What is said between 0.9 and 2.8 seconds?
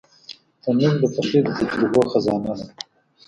د پخلي د تجربو خزانه ده